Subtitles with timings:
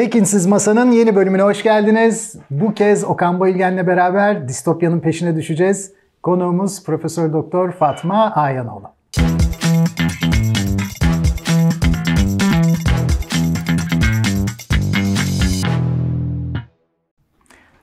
[0.00, 2.36] Tekinsiz Masa'nın yeni bölümüne hoş geldiniz.
[2.50, 5.92] Bu kez Okan Bayülgen'le beraber distopyanın peşine düşeceğiz.
[6.22, 8.90] Konuğumuz Profesör Doktor Fatma Ayanoğlu.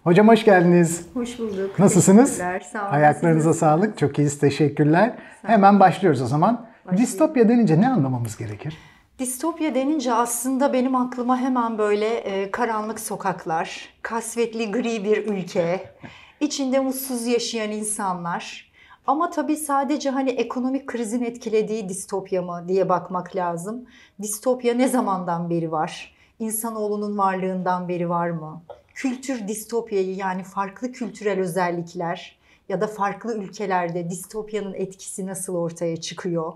[0.04, 1.08] Hocam hoş geldiniz.
[1.14, 1.80] Hoş bulduk.
[1.80, 2.34] Nasılsınız?
[2.34, 2.92] Sağ olun.
[2.92, 3.98] Ayaklarınıza Siz sağlık.
[3.98, 4.40] Çok iyiyiz.
[4.40, 5.14] Teşekkürler.
[5.42, 6.66] Hemen başlıyoruz o zaman.
[6.86, 7.04] Başlayalım.
[7.04, 8.78] Distopya denince ne anlamamız gerekir?
[9.20, 15.94] Distopya denince aslında benim aklıma hemen böyle e, karanlık sokaklar, kasvetli gri bir ülke,
[16.40, 18.72] içinde mutsuz yaşayan insanlar.
[19.08, 23.86] Ama tabii sadece hani ekonomik krizin etkilediği distopya mı diye bakmak lazım.
[24.22, 26.16] Distopya ne zamandan beri var?
[26.40, 28.62] İnsanoğlunun varlığından beri var mı?
[28.94, 32.38] Kültür distopyayı yani farklı kültürel özellikler
[32.70, 36.54] ya da farklı ülkelerde distopyanın etkisi nasıl ortaya çıkıyor?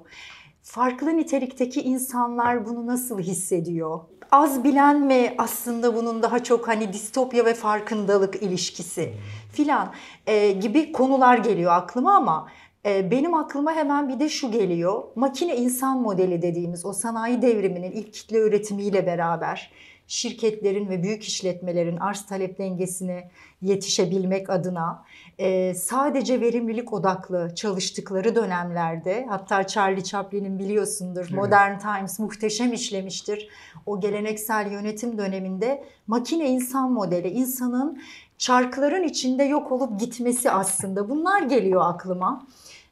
[0.64, 4.00] Farklı nitelikteki insanlar bunu nasıl hissediyor?
[4.32, 9.14] Az bilen mi aslında bunun daha çok hani distopya ve farkındalık ilişkisi
[9.52, 9.94] filan
[10.28, 12.48] e, gibi konular geliyor aklıma ama
[12.86, 15.04] e, benim aklıma hemen bir de şu geliyor.
[15.16, 19.72] Makine insan modeli dediğimiz o sanayi devriminin ilk kitle üretimiyle beraber
[20.12, 23.32] şirketlerin ve büyük işletmelerin arz talep dengesine
[23.62, 25.04] yetişebilmek adına
[25.38, 33.50] e, sadece verimlilik odaklı çalıştıkları dönemlerde hatta Charlie Chaplin'in biliyorsundur Modern Times muhteşem işlemiştir.
[33.86, 38.02] O geleneksel yönetim döneminde makine insan modeli insanın
[38.38, 42.48] çarkların içinde yok olup gitmesi aslında bunlar geliyor aklıma.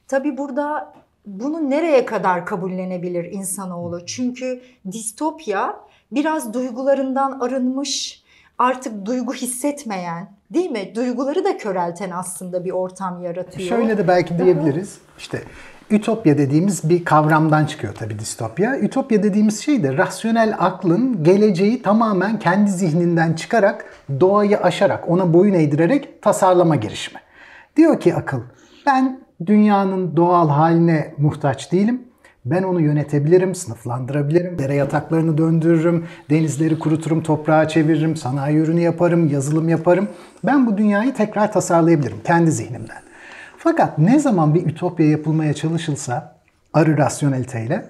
[0.08, 0.94] Tabii burada
[1.26, 4.06] bunu nereye kadar kabullenebilir insanoğlu?
[4.06, 8.24] Çünkü distopya biraz duygularından arınmış,
[8.58, 10.96] artık duygu hissetmeyen, değil mi?
[10.96, 13.70] Duyguları da körelten aslında bir ortam yaratıyor.
[13.70, 14.98] Şöyle de belki diyebiliriz.
[15.18, 15.44] İşte
[15.90, 18.80] ütopya dediğimiz bir kavramdan çıkıyor tabii distopya.
[18.80, 23.86] Ütopya dediğimiz şey de rasyonel aklın geleceği tamamen kendi zihninden çıkarak,
[24.20, 27.20] doğayı aşarak, ona boyun eğdirerek tasarlama girişimi.
[27.76, 28.42] Diyor ki akıl,
[28.86, 32.09] ben dünyanın doğal haline muhtaç değilim.
[32.46, 39.70] Ben onu yönetebilirim, sınıflandırabilirim, dere yataklarını döndürürüm, denizleri kuruturum, toprağa çeviririm, sanayi ürünü yaparım, yazılım
[39.70, 40.08] yaparım.
[40.44, 43.02] Ben bu dünyayı tekrar tasarlayabilirim kendi zihnimden.
[43.58, 46.36] Fakat ne zaman bir ütopya yapılmaya çalışılsa
[46.74, 47.86] arı rasyoneliteyle,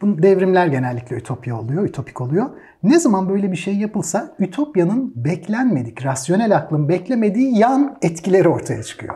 [0.00, 2.46] bu devrimler genellikle ütopya oluyor, ütopik oluyor.
[2.82, 9.14] Ne zaman böyle bir şey yapılsa ütopyanın beklenmedik, rasyonel aklın beklemediği yan etkileri ortaya çıkıyor.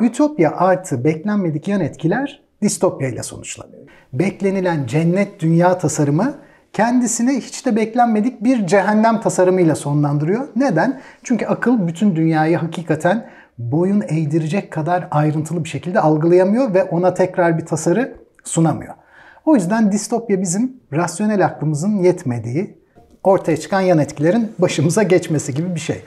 [0.00, 3.82] Ütopya artı beklenmedik yan etkiler distopya sonuçlanıyor.
[4.12, 6.34] Beklenilen cennet dünya tasarımı
[6.72, 10.48] kendisine hiç de beklenmedik bir cehennem tasarımıyla sonlandırıyor.
[10.56, 11.00] Neden?
[11.22, 13.26] Çünkü akıl bütün dünyayı hakikaten
[13.58, 18.94] boyun eğdirecek kadar ayrıntılı bir şekilde algılayamıyor ve ona tekrar bir tasarı sunamıyor.
[19.46, 22.78] O yüzden distopya bizim rasyonel aklımızın yetmediği,
[23.22, 26.02] ortaya çıkan yan etkilerin başımıza geçmesi gibi bir şey.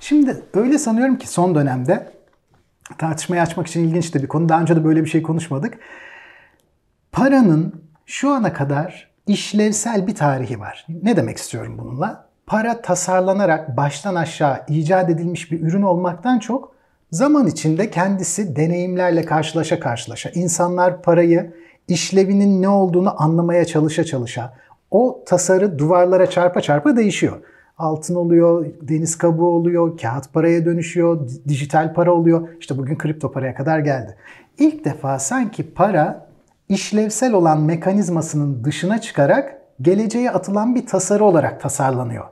[0.00, 2.06] Şimdi öyle sanıyorum ki son dönemde
[2.98, 4.48] tartışmayı açmak için ilginç de bir konu.
[4.48, 5.78] Daha önce de böyle bir şey konuşmadık.
[7.12, 10.86] Paranın şu ana kadar işlevsel bir tarihi var.
[11.02, 12.28] Ne demek istiyorum bununla?
[12.46, 16.74] Para tasarlanarak baştan aşağı icat edilmiş bir ürün olmaktan çok
[17.10, 21.54] zaman içinde kendisi deneyimlerle karşılaşa karşılaşa insanlar parayı
[21.88, 24.54] işlevinin ne olduğunu anlamaya çalışa çalışa
[24.90, 27.40] o tasarı duvarlara çarpa çarpa değişiyor.
[27.78, 32.48] Altın oluyor, deniz kabuğu oluyor, kağıt paraya dönüşüyor, dijital para oluyor.
[32.60, 34.16] İşte bugün kripto paraya kadar geldi.
[34.58, 36.28] İlk defa sanki para
[36.68, 42.24] işlevsel olan mekanizmasının dışına çıkarak geleceğe atılan bir tasarı olarak tasarlanıyor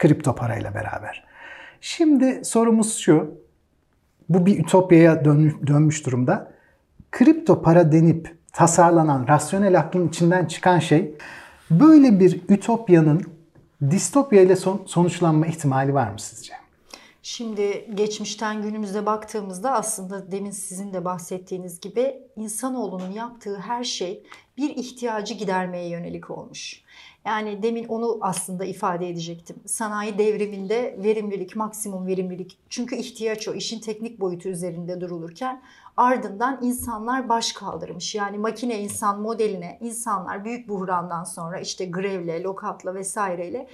[0.00, 1.24] kripto parayla beraber.
[1.80, 3.34] Şimdi sorumuz şu,
[4.28, 5.24] bu bir ütopyaya
[5.66, 6.52] dönmüş durumda.
[7.10, 11.14] Kripto para denip tasarlanan rasyonel aklın içinden çıkan şey
[11.70, 13.22] böyle bir ütopyanın
[13.90, 16.54] distopya ile sonuçlanma ihtimali var mı sizce?
[17.22, 24.22] Şimdi geçmişten günümüze baktığımızda aslında demin sizin de bahsettiğiniz gibi insanoğlunun yaptığı her şey
[24.56, 26.82] bir ihtiyacı gidermeye yönelik olmuş.
[27.24, 29.56] Yani demin onu aslında ifade edecektim.
[29.66, 32.58] Sanayi devriminde verimlilik, maksimum verimlilik.
[32.68, 33.54] Çünkü ihtiyaç o.
[33.54, 35.62] işin teknik boyutu üzerinde durulurken
[35.96, 38.14] ardından insanlar baş kaldırmış.
[38.14, 43.68] Yani makine insan modeline insanlar büyük buhrandan sonra işte grevle, lokatla vesaireyle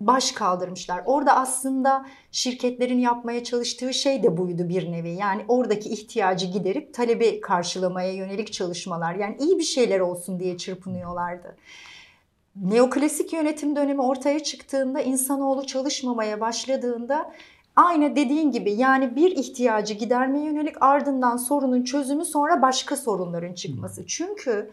[0.00, 1.02] baş kaldırmışlar.
[1.06, 5.10] Orada aslında şirketlerin yapmaya çalıştığı şey de buydu bir nevi.
[5.10, 9.14] Yani oradaki ihtiyacı giderip talebi karşılamaya yönelik çalışmalar.
[9.14, 11.56] Yani iyi bir şeyler olsun diye çırpınıyorlardı.
[12.56, 17.32] Neoklasik yönetim dönemi ortaya çıktığında insanoğlu çalışmamaya başladığında
[17.76, 24.06] aynı dediğin gibi yani bir ihtiyacı gidermeye yönelik ardından sorunun çözümü sonra başka sorunların çıkması.
[24.06, 24.70] Çünkü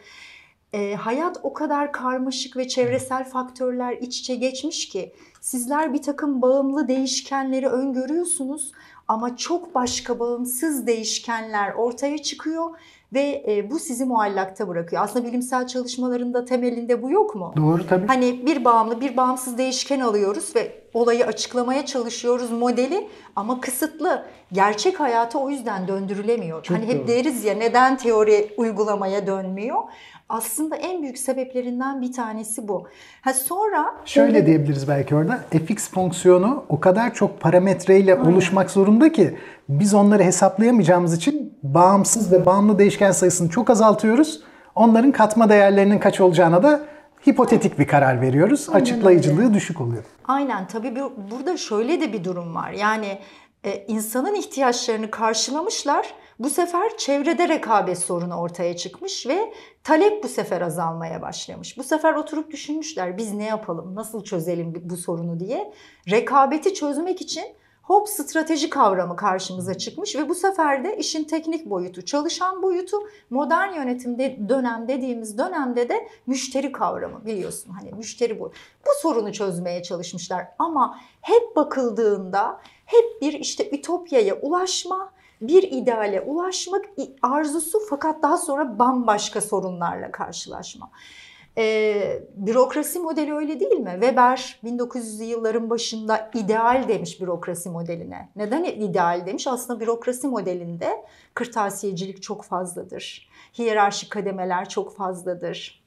[0.73, 6.41] e, hayat o kadar karmaşık ve çevresel faktörler iç içe geçmiş ki sizler bir takım
[6.41, 8.71] bağımlı değişkenleri öngörüyorsunuz
[9.07, 12.69] ama çok başka bağımsız değişkenler ortaya çıkıyor
[13.13, 15.03] ve e, bu sizi muallakta bırakıyor.
[15.03, 17.53] Aslında bilimsel çalışmalarında temelinde bu yok mu?
[17.57, 18.07] Doğru tabii.
[18.07, 24.25] Hani bir bağımlı, bir bağımsız değişken alıyoruz ve olayı açıklamaya çalışıyoruz modeli ama kısıtlı.
[24.51, 26.63] Gerçek hayata o yüzden döndürülemiyor.
[26.63, 27.07] Çok hani hep doğru.
[27.07, 29.81] deriz ya neden teori uygulamaya dönmüyor?
[30.31, 32.87] Aslında en büyük sebeplerinden bir tanesi bu.
[33.21, 35.39] Ha sonra Şöyle diyebiliriz belki orada.
[35.51, 39.37] fx fonksiyonu o kadar çok parametreyle oluşmak zorunda ki
[39.69, 44.43] biz onları hesaplayamayacağımız için bağımsız ve bağımlı değişken sayısını çok azaltıyoruz.
[44.75, 46.81] Onların katma değerlerinin kaç olacağına da
[47.29, 48.69] hipotetik bir karar veriyoruz.
[48.73, 50.03] Açıklayıcılığı düşük oluyor.
[50.27, 52.71] Aynen tabii bir, burada şöyle de bir durum var.
[52.71, 53.17] Yani
[53.63, 56.13] e, insanın ihtiyaçlarını karşılamışlar.
[56.39, 59.53] Bu sefer çevrede rekabet sorunu ortaya çıkmış ve
[59.83, 61.77] talep bu sefer azalmaya başlamış.
[61.77, 65.73] Bu sefer oturup düşünmüşler biz ne yapalım, nasıl çözelim bu sorunu diye.
[66.09, 67.45] Rekabeti çözmek için
[67.81, 72.97] hop strateji kavramı karşımıza çıkmış ve bu sefer de işin teknik boyutu, çalışan boyutu
[73.29, 78.51] modern yönetimde dönem dediğimiz dönemde de müşteri kavramı biliyorsun hani müşteri bu.
[78.85, 85.11] Bu sorunu çözmeye çalışmışlar ama hep bakıldığında hep bir işte ütopyaya ulaşma,
[85.41, 86.85] bir ideale ulaşmak
[87.21, 90.91] arzusu fakat daha sonra bambaşka sorunlarla karşılaşma.
[91.57, 93.91] E, bürokrasi modeli öyle değil mi?
[93.91, 98.29] Weber 1900'lü yılların başında ideal demiş bürokrasi modeline.
[98.35, 99.47] Neden ideal demiş?
[99.47, 103.29] Aslında bürokrasi modelinde kırtasiyecilik çok fazladır.
[103.57, 105.80] Hiyerarşik kademeler çok fazladır.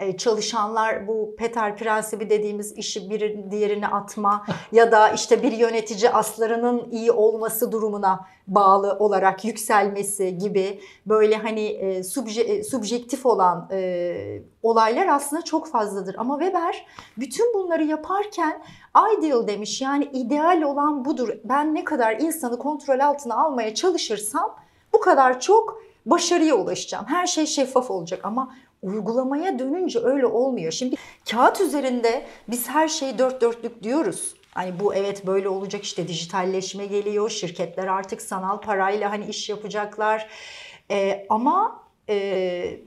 [0.00, 6.10] Ee, çalışanlar bu Peter prensibi dediğimiz işi bir diğerine atma ya da işte bir yönetici
[6.10, 13.68] aslarının iyi olması durumuna bağlı olarak yükselmesi gibi böyle hani e, subje, e, subjektif olan
[13.72, 16.16] e, olaylar aslında çok fazladır.
[16.18, 18.62] Ama Weber bütün bunları yaparken
[19.18, 21.28] ideal demiş yani ideal olan budur.
[21.44, 24.56] Ben ne kadar insanı kontrol altına almaya çalışırsam
[24.92, 27.04] bu kadar çok başarıya ulaşacağım.
[27.08, 28.54] Her şey şeffaf olacak ama
[28.86, 30.72] uygulamaya dönünce öyle olmuyor.
[30.72, 30.96] Şimdi
[31.30, 34.34] kağıt üzerinde biz her şeyi dört dörtlük diyoruz.
[34.50, 37.30] Hani bu evet böyle olacak işte dijitalleşme geliyor.
[37.30, 40.28] Şirketler artık sanal parayla hani iş yapacaklar.
[40.90, 42.80] Ee, ama e,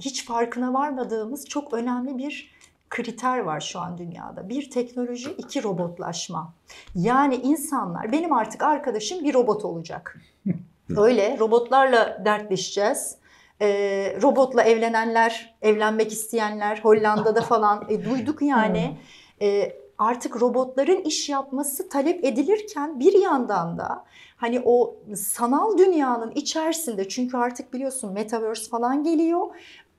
[0.00, 2.54] hiç farkına varmadığımız çok önemli bir
[2.90, 4.48] kriter var şu an dünyada.
[4.48, 6.52] Bir teknoloji, iki robotlaşma.
[6.94, 10.20] Yani insanlar, benim artık arkadaşım bir robot olacak.
[10.96, 13.16] Öyle robotlarla dertleşeceğiz.
[13.64, 18.98] E, robotla evlenenler, evlenmek isteyenler Hollanda'da falan e, duyduk yani.
[19.42, 24.04] E, artık robotların iş yapması talep edilirken bir yandan da
[24.36, 29.46] hani o sanal dünyanın içerisinde çünkü artık biliyorsun metaverse falan geliyor.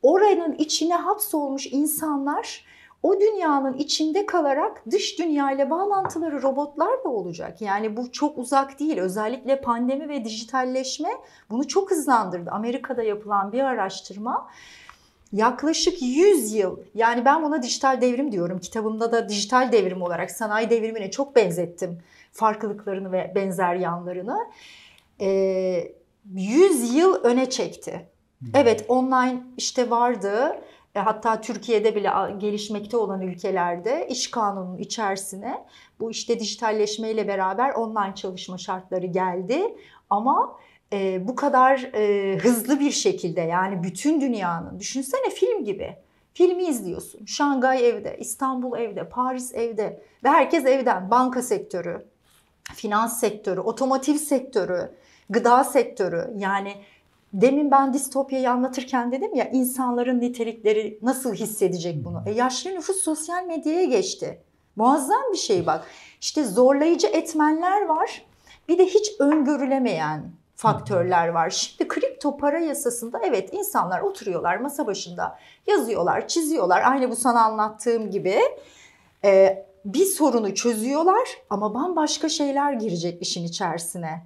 [0.01, 2.65] Oranın içine hapsolmuş insanlar
[3.05, 7.61] o dünyanın içinde kalarak dış dünya ile bağlantıları robotlar da olacak.
[7.61, 8.97] Yani bu çok uzak değil.
[8.97, 11.09] Özellikle pandemi ve dijitalleşme
[11.49, 12.51] bunu çok hızlandırdı.
[12.51, 14.49] Amerika'da yapılan bir araştırma
[15.31, 18.59] yaklaşık 100 yıl yani ben buna dijital devrim diyorum.
[18.59, 21.99] Kitabımda da dijital devrim olarak sanayi devrimine çok benzettim
[22.31, 24.37] farklılıklarını ve benzer yanlarını.
[25.21, 25.91] Ee,
[26.33, 28.09] 100 yıl öne çekti.
[28.53, 30.55] Evet online işte vardı
[30.99, 35.65] hatta Türkiye'de bile gelişmekte olan ülkelerde iş kanununun içerisine
[35.99, 39.75] bu işte dijitalleşmeyle beraber online çalışma şartları geldi.
[40.09, 40.57] Ama
[40.93, 45.95] e, bu kadar e, hızlı bir şekilde yani bütün dünyanın düşünsene film gibi.
[46.33, 47.25] Filmi izliyorsun.
[47.25, 51.11] Şangay evde, İstanbul evde, Paris evde ve herkes evden.
[51.11, 52.05] Banka sektörü,
[52.73, 54.91] finans sektörü, otomotiv sektörü,
[55.29, 56.75] gıda sektörü yani
[57.35, 62.23] Demin ben distopyayı anlatırken dedim ya insanların nitelikleri nasıl hissedecek bunu?
[62.25, 64.41] E yaşlı nüfus sosyal medyaya geçti.
[64.75, 65.87] Muazzam bir şey bak.
[66.21, 68.25] İşte zorlayıcı etmenler var.
[68.69, 71.49] Bir de hiç öngörülemeyen faktörler var.
[71.49, 76.83] Şimdi kripto para yasasında evet insanlar oturuyorlar masa başında yazıyorlar, çiziyorlar.
[76.85, 78.39] Aynı bu sana anlattığım gibi.
[79.25, 84.21] Ee, bir sorunu çözüyorlar ama bambaşka şeyler girecek işin içerisine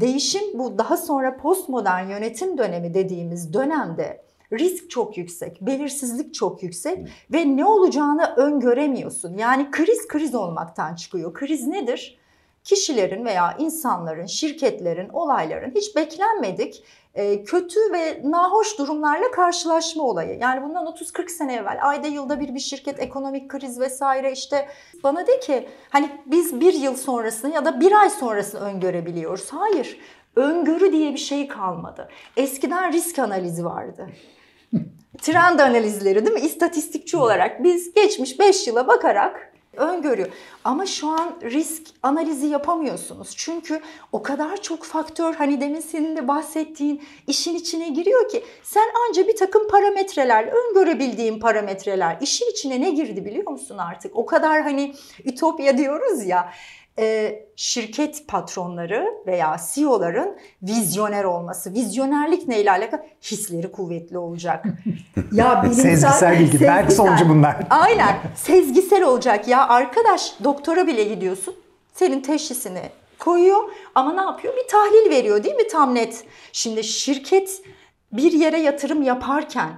[0.00, 7.08] değişim bu daha sonra postmodern yönetim dönemi dediğimiz dönemde risk çok yüksek, belirsizlik çok yüksek
[7.32, 9.38] ve ne olacağını öngöremiyorsun.
[9.38, 11.34] Yani kriz kriz olmaktan çıkıyor.
[11.34, 12.21] Kriz nedir?
[12.64, 20.38] Kişilerin veya insanların, şirketlerin, olayların hiç beklenmedik e, kötü ve nahoş durumlarla karşılaşma olayı.
[20.38, 24.68] Yani bundan 30-40 sene evvel ayda yılda bir bir şirket ekonomik kriz vesaire işte
[25.04, 29.52] bana de ki hani biz bir yıl sonrasını ya da bir ay sonrasını öngörebiliyoruz.
[29.52, 29.98] Hayır
[30.36, 32.08] öngörü diye bir şey kalmadı.
[32.36, 34.08] Eskiden risk analizi vardı.
[35.22, 36.40] Trend analizleri değil mi?
[36.40, 40.28] İstatistikçi olarak biz geçmiş 5 yıla bakarak öngörüyor.
[40.64, 43.34] Ama şu an risk analizi yapamıyorsunuz.
[43.36, 43.80] Çünkü
[44.12, 49.28] o kadar çok faktör hani demin senin de bahsettiğin işin içine giriyor ki sen anca
[49.28, 54.16] bir takım parametreler, öngörebildiğin parametreler işin içine ne girdi biliyor musun artık?
[54.16, 56.52] O kadar hani ütopya diyoruz ya
[56.98, 61.74] e, şirket patronları veya CEO'ların vizyoner olması.
[61.74, 63.00] Vizyonerlik neyle alakalı?
[63.22, 64.64] Hisleri kuvvetli olacak.
[65.32, 66.60] ya bilimsel, sezgisel bilgi.
[66.60, 67.56] Berk sonucu bunlar.
[67.70, 68.16] Aynen.
[68.34, 69.48] Sezgisel olacak.
[69.48, 71.54] Ya arkadaş doktora bile gidiyorsun.
[71.92, 72.82] Senin teşhisini
[73.18, 73.60] koyuyor
[73.94, 74.54] ama ne yapıyor?
[74.56, 76.24] Bir tahlil veriyor değil mi tam net?
[76.52, 77.62] Şimdi şirket
[78.12, 79.70] bir yere yatırım yaparken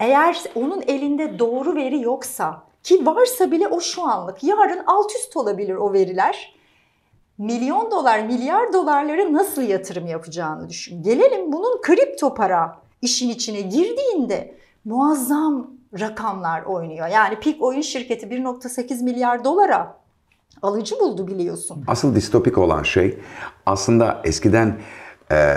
[0.00, 4.44] eğer onun elinde doğru veri yoksa ki varsa bile o şu anlık.
[4.44, 6.54] Yarın alt üst olabilir o veriler.
[7.38, 11.02] Milyon dolar, milyar dolarları nasıl yatırım yapacağını düşün.
[11.02, 14.54] Gelelim bunun kripto para işin içine girdiğinde
[14.84, 15.70] muazzam
[16.00, 17.08] rakamlar oynuyor.
[17.08, 19.98] Yani Peak Oyun şirketi 1.8 milyar dolara
[20.62, 21.84] alıcı buldu biliyorsun.
[21.86, 23.18] Asıl distopik olan şey
[23.66, 24.78] aslında eskiden
[25.30, 25.54] e,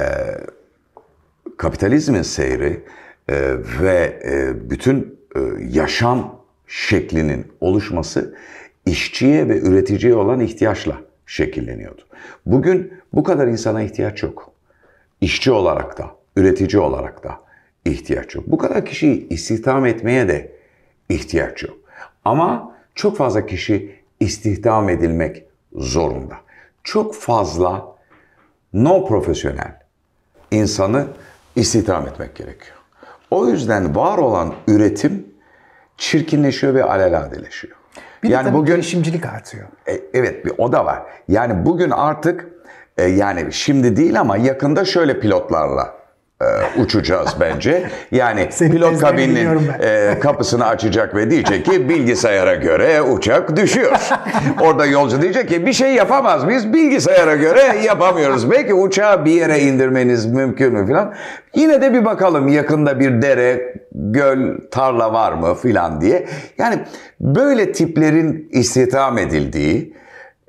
[1.57, 2.85] kapitalizmin seyri
[3.27, 3.35] e,
[3.81, 6.40] ve e, bütün e, yaşam
[6.71, 8.35] şeklinin oluşması
[8.85, 12.01] işçiye ve üreticiye olan ihtiyaçla şekilleniyordu.
[12.45, 14.51] Bugün bu kadar insana ihtiyaç yok.
[15.21, 17.39] İşçi olarak da, üretici olarak da
[17.85, 18.43] ihtiyaç yok.
[18.47, 20.51] Bu kadar kişiyi istihdam etmeye de
[21.09, 21.77] ihtiyaç yok.
[22.25, 25.43] Ama çok fazla kişi istihdam edilmek
[25.75, 26.35] zorunda.
[26.83, 27.95] Çok fazla
[28.73, 29.79] no profesyonel
[30.51, 31.07] insanı
[31.55, 32.77] istihdam etmek gerekiyor.
[33.31, 35.30] O yüzden var olan üretim
[36.01, 37.75] çirkinleşiyor ve alelade,leşiyor.
[38.23, 39.67] Bir yani de bugün girişimcilik artıyor.
[39.87, 41.01] E, evet, bir o da var.
[41.27, 42.47] Yani bugün artık
[42.97, 46.00] e, yani şimdi değil ama yakında şöyle pilotlarla
[46.77, 47.83] uçacağız bence.
[48.11, 49.47] Yani Senin pilot kabinin
[49.81, 53.97] e, kapısını açacak ve diyecek ki bilgisayara göre uçak düşüyor.
[54.61, 58.51] Orada yolcu diyecek ki bir şey yapamaz biz bilgisayara göre yapamıyoruz.
[58.51, 61.13] Belki uçağı bir yere indirmeniz mümkün mü filan.
[61.55, 66.27] Yine de bir bakalım yakında bir dere, göl, tarla var mı filan diye.
[66.57, 66.79] Yani
[67.21, 69.93] böyle tiplerin istihdam edildiği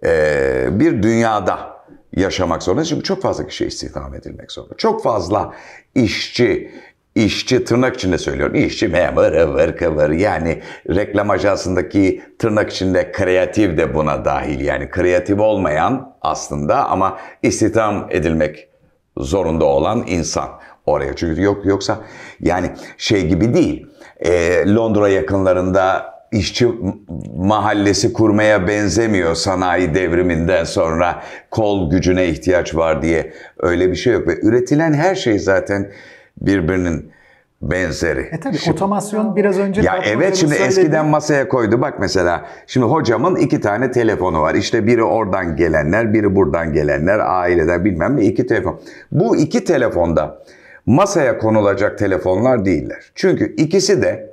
[0.04, 1.71] e, bir dünyada
[2.16, 2.84] yaşamak zorunda.
[2.84, 4.74] Çünkü çok fazla kişi istihdam edilmek zorunda.
[4.76, 5.54] Çok fazla
[5.94, 6.70] işçi,
[7.14, 8.54] işçi tırnak içinde söylüyorum.
[8.54, 14.60] İşçi memur ıvır kıvır yani reklam ajansındaki tırnak içinde kreatif de buna dahil.
[14.60, 18.68] Yani kreatif olmayan aslında ama istihdam edilmek
[19.16, 20.48] zorunda olan insan
[20.86, 21.16] oraya.
[21.16, 21.98] Çünkü yok yoksa
[22.40, 23.86] yani şey gibi değil.
[24.20, 26.68] E, Londra yakınlarında işçi
[27.36, 34.28] mahallesi kurmaya benzemiyor sanayi devriminden sonra kol gücüne ihtiyaç var diye öyle bir şey yok
[34.28, 35.90] ve üretilen her şey zaten
[36.40, 37.12] birbirinin
[37.62, 38.20] benzeri.
[38.20, 40.68] E tabi otomasyon biraz önce Ya evet şimdi söyledi.
[40.68, 44.54] eskiden masaya koydu bak mesela şimdi hocamın iki tane telefonu var.
[44.54, 48.80] İşte biri oradan gelenler, biri buradan gelenler, aileden bilmem ne iki telefon.
[49.12, 50.42] Bu iki telefonda
[50.86, 53.12] masaya konulacak telefonlar değiller.
[53.14, 54.31] Çünkü ikisi de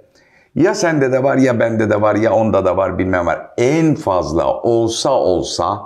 [0.55, 3.51] ya sende de var ya bende de var ya onda da var bilmem var.
[3.57, 5.81] En fazla olsa olsa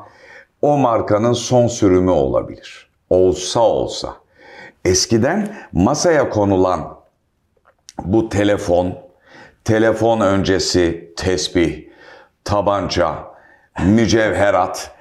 [0.61, 2.89] o markanın son sürümü olabilir.
[3.09, 4.15] Olsa olsa.
[4.85, 6.97] Eskiden masaya konulan
[8.03, 8.93] bu telefon,
[9.63, 11.87] telefon öncesi tesbih,
[12.43, 13.15] tabanca,
[13.85, 14.91] mücevherat,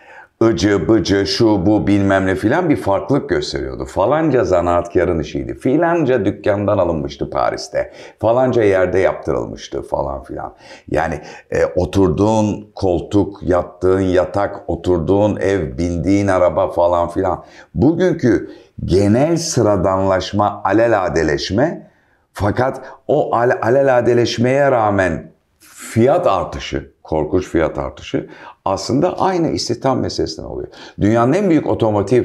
[0.47, 3.85] ıcı bıcı şu bu bilmem ne filan bir farklılık gösteriyordu.
[3.85, 5.55] Falanca zanaatkarın işiydi.
[5.55, 7.93] Filanca dükkandan alınmıştı Paris'te.
[8.19, 10.55] Falanca yerde yaptırılmıştı falan filan.
[10.91, 11.21] Yani
[11.51, 17.45] e, oturduğun koltuk, yattığın yatak, oturduğun ev, bindiğin araba falan filan.
[17.75, 18.51] Bugünkü
[18.85, 21.91] genel sıradanlaşma, aleladeleşme
[22.33, 28.29] fakat o al aleladeleşmeye rağmen fiyat artışı, korkunç fiyat artışı
[28.65, 30.69] aslında aynı istihdam meselesinden oluyor.
[31.01, 32.25] Dünyanın en büyük otomotiv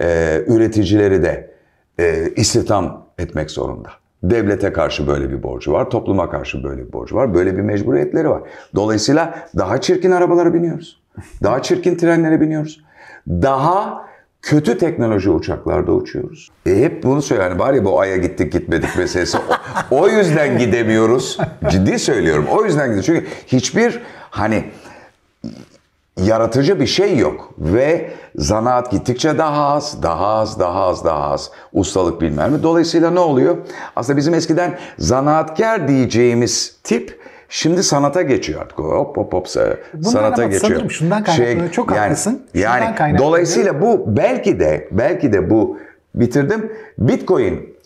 [0.00, 1.50] e, üreticileri de
[2.00, 3.88] e, istihdam etmek zorunda.
[4.22, 8.30] Devlete karşı böyle bir borcu var, topluma karşı böyle bir borcu var, böyle bir mecburiyetleri
[8.30, 8.42] var.
[8.74, 11.00] Dolayısıyla daha çirkin arabalara biniyoruz.
[11.42, 12.84] Daha çirkin trenlere biniyoruz.
[13.28, 14.08] Daha
[14.42, 16.50] kötü teknoloji uçaklarda uçuyoruz.
[16.66, 17.50] E hep bunu söylüyor.
[17.50, 19.38] Yani bari bu Ay'a gittik gitmedik meselesi.
[19.90, 21.38] O, o yüzden gidemiyoruz.
[21.68, 22.46] Ciddi söylüyorum.
[22.50, 23.06] O yüzden gidiyoruz.
[23.06, 24.00] Çünkü hiçbir
[24.38, 24.64] hani
[26.16, 27.54] yaratıcı bir şey yok.
[27.58, 31.50] Ve zanaat gittikçe daha az, daha az, daha az, daha az.
[31.72, 32.62] Ustalık bilmem mi.
[32.62, 33.56] Dolayısıyla ne oluyor?
[33.96, 37.18] Aslında bizim eskiden zanaatkar diyeceğimiz tip
[37.50, 38.78] Şimdi sanata geçiyor artık.
[38.78, 39.46] Hop hop hop
[39.94, 40.62] Bundan sanata geçiyor.
[40.62, 41.60] Sanırım şundan kaynaklanıyor.
[41.60, 42.46] Şey, Çok yani, haklısın.
[42.54, 45.78] Yani dolayısıyla bu belki de belki de bu
[46.14, 46.72] bitirdim.
[46.98, 47.76] Bitcoin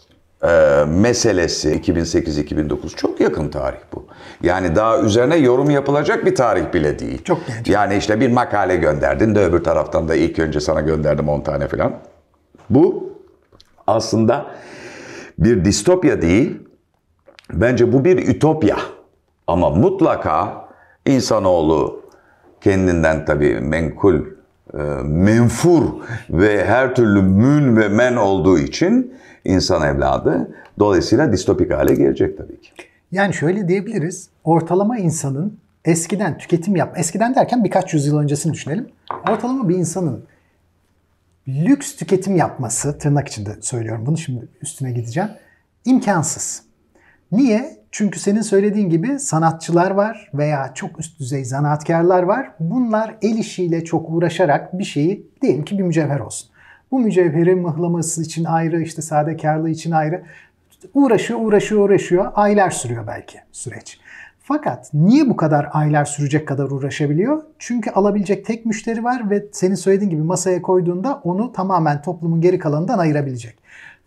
[0.45, 4.07] e, meselesi 2008-2009 çok yakın tarih bu.
[4.43, 7.25] Yani daha üzerine yorum yapılacak bir tarih bile değil.
[7.25, 7.69] Çok genç.
[7.69, 11.69] Yani işte bir makale gönderdin de öbür taraftan da ilk önce sana gönderdim 10 tane
[11.69, 11.93] falan.
[12.71, 13.13] Bu
[13.87, 14.47] aslında
[15.39, 16.59] bir distopya değil.
[17.53, 18.77] Bence bu bir ütopya.
[19.47, 20.69] Ama mutlaka
[21.07, 22.03] insanoğlu
[22.61, 24.21] kendinden tabii menkul,
[25.05, 25.83] menfur
[26.31, 29.15] ve her türlü mün ve men olduğu için
[29.45, 32.71] insan evladı dolayısıyla distopik hale gelecek tabii ki.
[33.13, 34.29] Yani şöyle diyebiliriz.
[34.45, 38.89] Ortalama insanın eskiden tüketim yap, eskiden derken birkaç yüzyıl öncesini düşünelim.
[39.31, 40.25] Ortalama bir insanın
[41.49, 45.31] lüks tüketim yapması, tırnak içinde söylüyorum bunu şimdi üstüne gideceğim,
[45.85, 46.63] imkansız.
[47.33, 47.82] Niye?
[47.93, 52.51] Çünkü senin söylediğin gibi sanatçılar var veya çok üst düzey zanaatkarlar var.
[52.61, 56.51] Bunlar el işiyle çok uğraşarak bir şeyi diyelim ki bir mücevher olsun.
[56.91, 60.23] Bu mücevheri mıhlaması için ayrı, işte sadekarlığı için ayrı
[60.95, 62.33] uğraşıyor, uğraşıyor, uğraşıyor.
[62.35, 64.01] Aylar sürüyor belki süreç.
[64.43, 67.43] Fakat niye bu kadar aylar sürecek kadar uğraşabiliyor?
[67.59, 72.59] Çünkü alabilecek tek müşteri var ve senin söylediğin gibi masaya koyduğunda onu tamamen toplumun geri
[72.59, 73.59] kalanından ayırabilecek.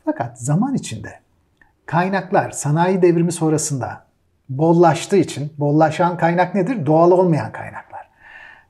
[0.05, 1.24] Fakat zaman içinde
[1.85, 4.05] kaynaklar sanayi devrimi sonrasında
[4.49, 6.85] bollaştığı için, bollaşan kaynak nedir?
[6.85, 8.09] Doğal olmayan kaynaklar.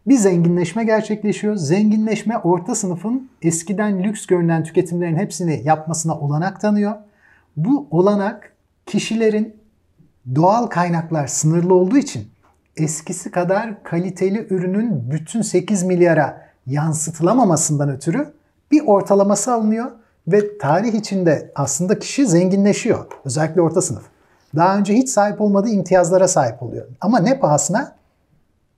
[0.08, 1.56] Bir zenginleşme gerçekleşiyor.
[1.56, 6.96] Zenginleşme orta sınıfın eskiden lüks görünen tüketimlerin hepsini yapmasına olanak tanıyor.
[7.58, 8.54] Bu olanak
[8.86, 9.56] kişilerin
[10.36, 12.28] doğal kaynaklar sınırlı olduğu için
[12.78, 18.34] eskisi kadar kaliteli ürünün bütün 8 milyara yansıtılamamasından ötürü
[18.72, 19.92] bir ortalaması alınıyor
[20.28, 23.06] ve tarih içinde aslında kişi zenginleşiyor.
[23.26, 24.04] Özellikle orta sınıf.
[24.56, 26.86] Daha önce hiç sahip olmadığı imtiyazlara sahip oluyor.
[27.02, 27.96] Ama ne pahasına?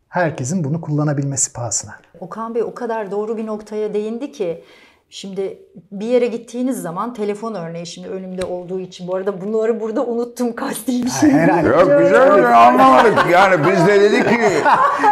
[0.09, 1.95] Herkesin bunu kullanabilmesi pahasına.
[2.19, 4.63] Okan Bey o kadar doğru bir noktaya değindi ki
[5.09, 5.59] Şimdi
[5.91, 10.55] bir yere gittiğiniz zaman telefon örneği şimdi önümde olduğu için bu arada bunları burada unuttum
[10.55, 11.31] kasti bir şey.
[11.31, 11.67] Herhalde.
[11.67, 13.25] Yok güzel ya anlamadık.
[13.31, 14.39] Yani biz de dedik ki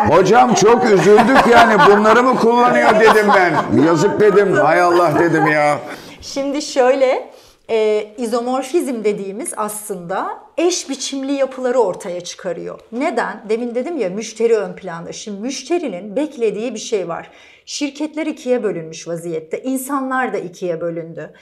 [0.09, 3.81] hocam çok üzüldük yani bunları mı kullanıyor dedim ben.
[3.83, 4.53] Yazık dedim.
[4.53, 5.79] Hay Allah dedim ya.
[6.25, 7.29] Şimdi şöyle
[7.69, 12.79] e, izomorfizm dediğimiz aslında eş biçimli yapıları ortaya çıkarıyor.
[12.91, 13.49] Neden?
[13.49, 15.11] Demin dedim ya müşteri ön planda.
[15.11, 17.31] Şimdi müşterinin beklediği bir şey var.
[17.65, 19.61] Şirketler ikiye bölünmüş vaziyette.
[19.61, 21.33] İnsanlar da ikiye bölündü.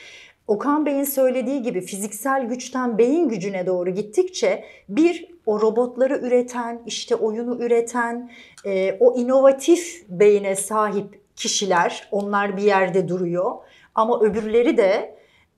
[0.48, 7.16] Okan Bey'in söylediği gibi fiziksel güçten beyin gücüne doğru gittikçe bir o robotları üreten, işte
[7.16, 8.32] oyunu üreten,
[8.66, 13.52] e, o inovatif beyine sahip kişiler, onlar bir yerde duruyor.
[13.96, 15.16] Ama öbürleri de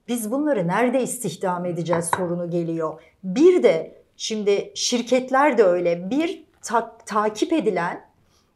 [0.07, 3.01] biz bunları nerede istihdam edeceğiz sorunu geliyor.
[3.23, 6.09] Bir de şimdi şirketler de öyle.
[6.09, 8.05] Bir ta- takip edilen,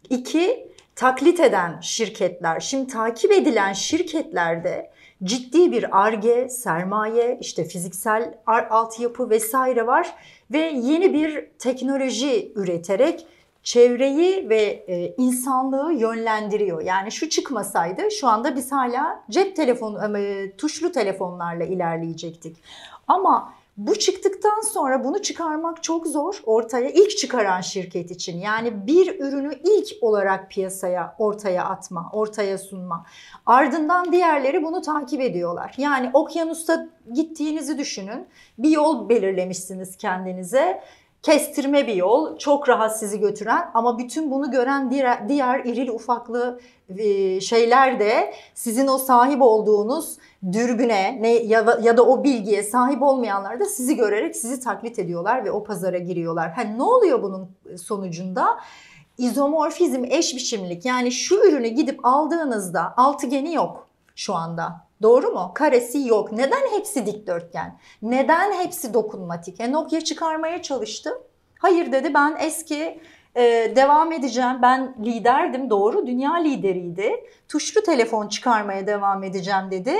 [0.09, 2.59] iki taklit eden şirketler.
[2.59, 4.91] Şimdi takip edilen şirketlerde
[5.23, 10.15] ciddi bir arge, sermaye, işte fiziksel altyapı vesaire var
[10.51, 13.27] ve yeni bir teknoloji üreterek
[13.69, 16.81] çevreyi ve e, insanlığı yönlendiriyor.
[16.81, 22.57] Yani şu çıkmasaydı şu anda biz hala cep telefonu, e, tuşlu telefonlarla ilerleyecektik.
[23.07, 28.37] Ama bu çıktıktan sonra bunu çıkarmak çok zor ortaya ilk çıkaran şirket için.
[28.37, 33.05] Yani bir ürünü ilk olarak piyasaya ortaya atma, ortaya sunma.
[33.45, 35.73] Ardından diğerleri bunu takip ediyorlar.
[35.77, 38.27] Yani okyanusta gittiğinizi düşünün.
[38.57, 40.83] Bir yol belirlemişsiniz kendinize
[41.23, 46.59] kestirme bir yol, çok rahat sizi götüren ama bütün bunu gören diğer, diğer irili ufaklı
[46.97, 50.17] e, şeyler de sizin o sahip olduğunuz
[50.51, 55.45] dürbüne ne ya, ya da o bilgiye sahip olmayanlar da sizi görerek sizi taklit ediyorlar
[55.45, 56.51] ve o pazara giriyorlar.
[56.51, 58.59] Ha, ne oluyor bunun sonucunda?
[59.17, 64.88] İzomorfizm, eş biçimlik yani şu ürünü gidip aldığınızda altıgeni yok şu anda.
[65.01, 65.51] Doğru mu?
[65.55, 66.31] Karesi yok.
[66.31, 67.79] Neden hepsi dikdörtgen?
[68.01, 69.59] Neden hepsi dokunmatik?
[69.59, 71.21] E Nokia çıkarmaya çalıştı.
[71.59, 73.01] Hayır dedi ben eski
[73.35, 74.57] e, devam edeceğim.
[74.61, 76.07] Ben liderdim doğru.
[76.07, 77.25] Dünya lideriydi.
[77.47, 79.95] Tuşlu telefon çıkarmaya devam edeceğim dedi.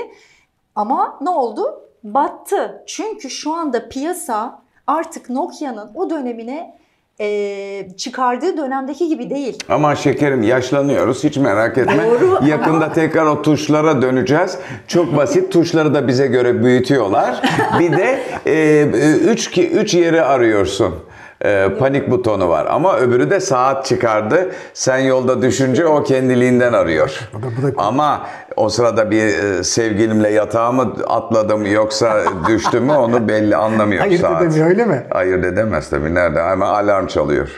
[0.74, 1.90] Ama ne oldu?
[2.04, 2.84] Battı.
[2.86, 6.79] Çünkü şu anda piyasa artık Nokia'nın o dönemine
[7.20, 9.58] e, çıkardığı dönemdeki gibi değil.
[9.68, 12.06] Ama şekerim yaşlanıyoruz hiç merak etme.
[12.06, 12.40] Doğru.
[12.46, 14.58] Yakında tekrar o tuşlara döneceğiz.
[14.88, 17.42] Çok basit tuşları da bize göre büyütüyorlar.
[17.78, 18.82] Bir de 3 e,
[19.30, 20.94] üç, üç yeri arıyorsun
[21.44, 22.66] e, panik butonu var.
[22.70, 24.50] Ama öbürü de saat çıkardı.
[24.74, 27.28] Sen yolda düşünce o kendiliğinden arıyor.
[27.34, 28.26] Bu da- bu da- Ama
[28.56, 34.20] o sırada bir e, sevgilimle yatağa mı atladım yoksa düştü mü onu belli anlamıyor Ayırt
[34.20, 34.42] saat.
[34.42, 35.06] edemiyor, öyle mi?
[35.10, 36.14] Ayırt edemez tabii.
[36.14, 36.42] Nerede?
[36.42, 37.48] Hemen alarm çalıyor.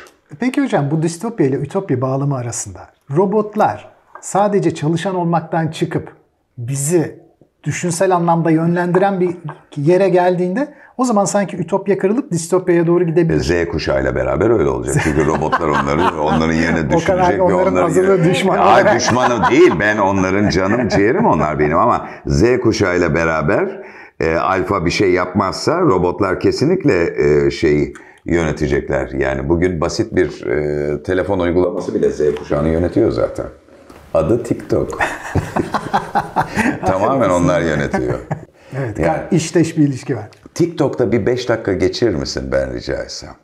[0.41, 2.81] Peki hocam bu distopya ile ütopya bağlamı arasında
[3.17, 3.89] robotlar
[4.21, 6.13] sadece çalışan olmaktan çıkıp
[6.59, 7.23] bizi
[7.65, 9.37] düşünsel anlamda yönlendiren bir
[9.77, 13.41] yere geldiğinde o zaman sanki ütopya kırılıp distopyaya doğru gidebilir.
[13.41, 14.97] Z kuşağıyla beraber öyle olacak.
[15.05, 18.97] Çünkü robotlar onları onların yerine O kadar onların onların azılı yerine- düşmanı Ya olarak.
[18.97, 19.73] düşmanı değil.
[19.81, 23.81] Ben onların canım ciğerim onlar benim ama Z kuşağıyla beraber
[24.21, 27.11] e, alfa bir şey yapmazsa robotlar kesinlikle
[27.47, 29.09] e, şeyi yönetecekler.
[29.09, 33.47] Yani bugün basit bir e, telefon uygulaması bile Z kuşağını yönetiyor zaten.
[34.15, 34.99] Adı TikTok.
[36.87, 38.19] Tamamen onlar yönetiyor.
[38.79, 40.29] Evet, Yani- işteş bir ilişki var.
[40.55, 43.35] TikTok'ta bir 5 dakika geçirir misin ben rica etsem?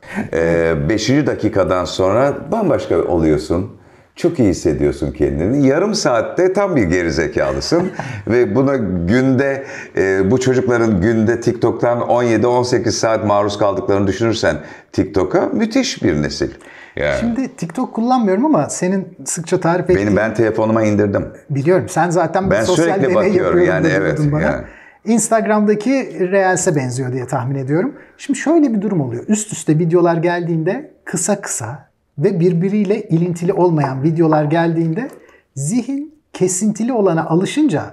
[0.89, 1.27] 5.
[1.27, 3.79] dakikadan sonra bambaşka oluyorsun.
[4.15, 5.67] Çok iyi hissediyorsun kendini.
[5.67, 7.91] Yarım saatte tam bir gerizekalısın.
[8.27, 8.75] Ve buna
[9.07, 9.63] günde,
[9.97, 14.55] e, bu çocukların günde TikTok'tan 17-18 saat maruz kaldıklarını düşünürsen
[14.91, 16.49] TikTok'a müthiş bir nesil.
[16.95, 21.27] Yani Şimdi TikTok kullanmıyorum ama senin sıkça tarif ettiğin benim ben telefonuma indirdim.
[21.49, 21.85] biliyorum.
[21.89, 24.41] Sen zaten Ben sosyal deney yapıyorum yani, evet, bana.
[24.41, 24.63] yani.
[25.05, 27.95] Instagram'daki Reels'e benziyor diye tahmin ediyorum.
[28.17, 29.23] Şimdi şöyle bir durum oluyor.
[29.27, 35.07] Üst üste videolar geldiğinde kısa kısa ve birbiriyle ilintili olmayan videolar geldiğinde
[35.55, 37.83] zihin kesintili olana alışınca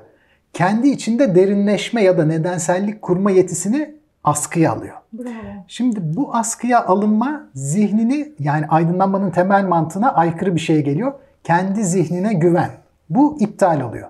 [0.53, 4.95] kendi içinde derinleşme ya da nedensellik kurma yetisini askıya alıyor.
[5.69, 11.13] Şimdi bu askıya alınma zihnini yani aydınlanmanın temel mantığına aykırı bir şeye geliyor.
[11.45, 12.71] Kendi zihnine güven.
[13.11, 14.09] Bu iptal oluyor.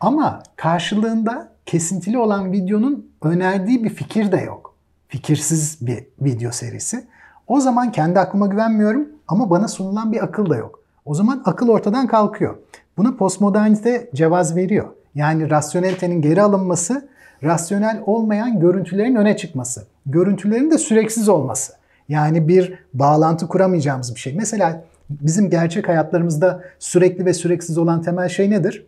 [0.00, 4.74] Ama karşılığında kesintili olan videonun önerdiği bir fikir de yok.
[5.08, 7.04] Fikirsiz bir video serisi.
[7.46, 10.80] O zaman kendi aklıma güvenmiyorum ama bana sunulan bir akıl da yok.
[11.04, 12.56] O zaman akıl ortadan kalkıyor.
[12.96, 14.88] Buna postmodernite cevaz veriyor.
[15.14, 17.08] Yani rasyonelitenin geri alınması,
[17.42, 19.86] rasyonel olmayan görüntülerin öne çıkması.
[20.06, 21.72] Görüntülerin de süreksiz olması.
[22.08, 24.34] Yani bir bağlantı kuramayacağımız bir şey.
[24.34, 28.86] Mesela bizim gerçek hayatlarımızda sürekli ve süreksiz olan temel şey nedir?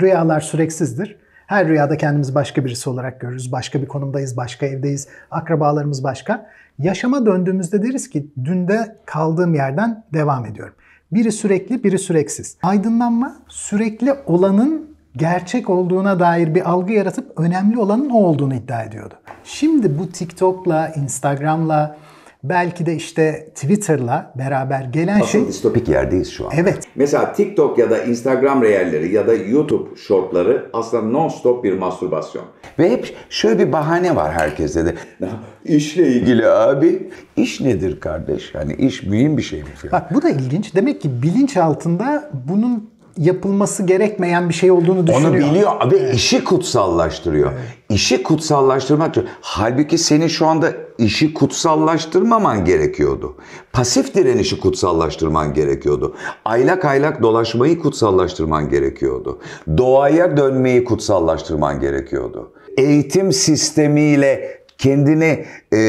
[0.00, 1.16] Rüyalar süreksizdir.
[1.48, 3.52] Her rüyada kendimizi başka birisi olarak görürüz.
[3.52, 6.50] Başka bir konumdayız, başka evdeyiz, akrabalarımız başka.
[6.78, 10.74] Yaşama döndüğümüzde deriz ki dünde kaldığım yerden devam ediyorum.
[11.12, 12.56] Biri sürekli, biri süreksiz.
[12.62, 19.14] Aydınlanma sürekli olanın gerçek olduğuna dair bir algı yaratıp önemli olanın o olduğunu iddia ediyordu.
[19.44, 21.96] Şimdi bu TikTok'la, Instagram'la,
[22.44, 25.40] belki de işte Twitter'la beraber gelen şey...
[25.40, 26.52] Asıl distopik yerdeyiz şu an.
[26.56, 32.44] Evet, Mesela TikTok ya da Instagram reelleri ya da YouTube shortları aslında non-stop bir mastürbasyon.
[32.78, 34.94] Ve hep şöyle bir bahane var herkeste de.
[35.64, 37.10] İşle ilgili abi.
[37.36, 38.54] İş nedir kardeş?
[38.54, 39.68] Yani iş mühim bir şey mi?
[39.92, 40.74] Bak bu da ilginç.
[40.74, 45.30] Demek ki bilinç altında bunun yapılması gerekmeyen bir şey olduğunu düşünüyor.
[45.30, 47.52] Onu biliyor abi işi kutsallaştırıyor.
[47.90, 49.14] İşi kutsallaştırmak.
[49.40, 53.34] Halbuki senin şu anda işi kutsallaştırmaman gerekiyordu.
[53.72, 56.14] Pasif direnişi kutsallaştırman gerekiyordu.
[56.44, 59.38] Aylak aylak dolaşmayı kutsallaştırman gerekiyordu.
[59.78, 62.52] Doğaya dönmeyi kutsallaştırman gerekiyordu.
[62.76, 65.44] Eğitim sistemiyle kendini
[65.74, 65.80] e,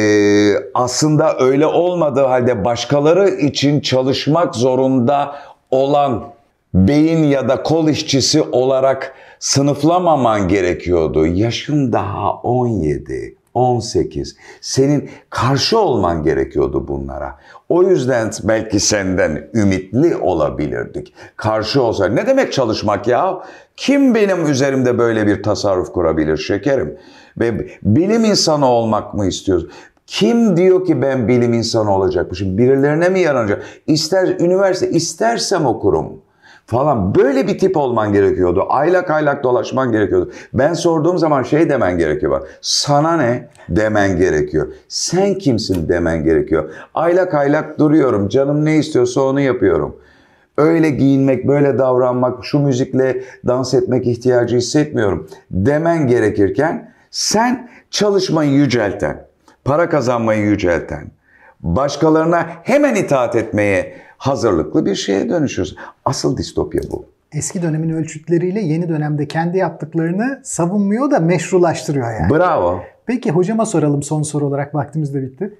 [0.73, 5.35] aslında öyle olmadığı halde başkaları için çalışmak zorunda
[5.71, 6.23] olan
[6.73, 11.25] beyin ya da kol işçisi olarak sınıflamaman gerekiyordu.
[11.25, 14.35] Yaşın daha 17, 18.
[14.61, 17.37] Senin karşı olman gerekiyordu bunlara.
[17.69, 21.13] O yüzden belki senden ümitli olabilirdik.
[21.35, 23.43] Karşı olsa ne demek çalışmak ya?
[23.75, 26.97] Kim benim üzerimde böyle bir tasarruf kurabilir şekerim?
[27.39, 29.67] Ve bilim insanı olmak mı istiyoruz?
[30.07, 32.57] Kim diyor ki ben bilim insanı olacakmışım?
[32.57, 33.63] Birilerine mi yaranacak?
[33.87, 36.21] İster üniversite, istersem okurum
[36.69, 37.15] falan.
[37.15, 38.65] Böyle bir tip olman gerekiyordu.
[38.69, 40.31] Aylak aylak dolaşman gerekiyordu.
[40.53, 42.31] Ben sorduğum zaman şey demen gerekiyor.
[42.31, 44.67] Bak, sana ne demen gerekiyor.
[44.87, 46.69] Sen kimsin demen gerekiyor.
[46.93, 48.29] Aylak aylak duruyorum.
[48.29, 49.95] Canım ne istiyorsa onu yapıyorum.
[50.57, 59.25] Öyle giyinmek, böyle davranmak, şu müzikle dans etmek ihtiyacı hissetmiyorum demen gerekirken sen çalışmayı yücelten,
[59.65, 61.11] para kazanmayı yücelten,
[61.61, 65.77] başkalarına hemen itaat etmeye hazırlıklı bir şeye dönüşüyorsun.
[66.09, 67.05] Asıl distopya bu.
[67.31, 72.29] Eski dönemin ölçütleriyle yeni dönemde kendi yaptıklarını savunmuyor da meşrulaştırıyor yani.
[72.33, 72.79] Bravo.
[73.05, 75.53] Peki hocama soralım son soru olarak vaktimiz de bitti.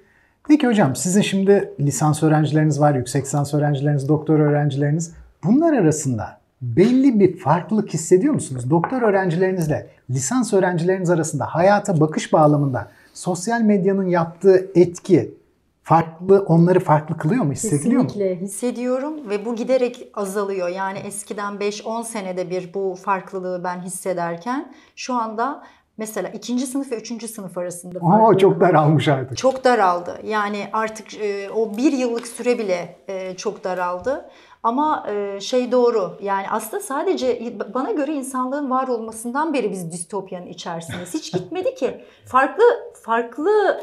[0.48, 5.12] Peki hocam sizin şimdi lisans öğrencileriniz var, yüksek lisans öğrencileriniz, doktor öğrencileriniz.
[5.44, 8.70] Bunlar arasında belli bir farklılık hissediyor musunuz?
[8.70, 15.34] Doktor öğrencilerinizle lisans öğrencileriniz arasında hayata bakış bağlamında sosyal medyanın yaptığı etki
[15.90, 17.52] farklı, onları farklı kılıyor mu?
[17.52, 18.08] Hissediliyor mu?
[18.08, 20.68] Kesinlikle hissediyorum ve bu giderek azalıyor.
[20.68, 25.62] Yani eskiden 5-10 senede bir bu farklılığı ben hissederken şu anda
[25.96, 29.36] mesela ikinci sınıf ve üçüncü sınıf arasında farklılık çok daralmış artık.
[29.36, 30.18] çok daraldı.
[30.24, 34.28] Yani artık e, o bir yıllık süre bile e, çok daraldı.
[34.62, 40.46] Ama e, şey doğru yani aslında sadece bana göre insanlığın var olmasından beri biz distopyanın
[40.46, 41.14] içerisindeyiz.
[41.14, 42.04] Hiç gitmedi ki.
[42.26, 42.64] Farklı
[43.02, 43.80] farklı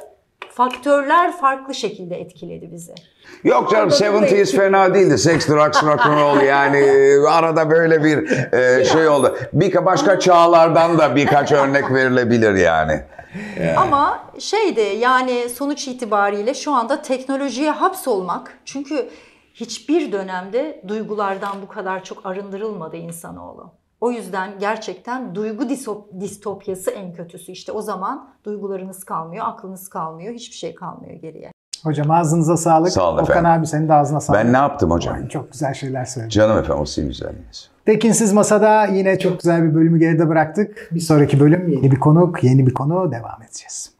[0.57, 2.93] faktörler farklı şekilde etkiledi bizi.
[3.43, 5.17] Yok canım Orada da 70's fena değildi.
[5.17, 6.85] Sex, drugs, rock and roll yani
[7.29, 9.37] arada böyle bir e, şey oldu.
[9.53, 13.01] Bir başka çağlardan da birkaç örnek verilebilir yani.
[13.77, 19.09] Ama şeydi yani sonuç itibariyle şu anda teknolojiye hapsolmak çünkü
[19.53, 23.73] hiçbir dönemde duygulardan bu kadar çok arındırılmadı insanoğlu.
[24.01, 25.69] O yüzden gerçekten duygu
[26.19, 27.51] distopyası en kötüsü.
[27.51, 31.51] İşte o zaman duygularınız kalmıyor, aklınız kalmıyor, hiçbir şey kalmıyor geriye.
[31.83, 32.91] Hocam ağzınıza sağlık.
[32.91, 33.51] Sağ olun Okan efendim.
[33.51, 34.39] abi senin de ağzına sağlık.
[34.43, 35.27] Ben ne yaptım hocam?
[35.27, 36.29] Çok güzel şeyler söyledin.
[36.29, 37.69] Canım efendim o sizin güzelliğiniz.
[37.85, 40.89] Tekinsiz Masa'da yine çok güzel bir bölümü geride bıraktık.
[40.91, 43.91] Bir sonraki bölüm yeni bir konuk, yeni bir konu devam edeceğiz.